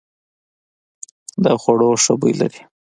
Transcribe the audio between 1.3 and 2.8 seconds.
دا خوړو ښه بوی لري.